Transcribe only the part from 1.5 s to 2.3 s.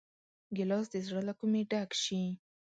ډک شي.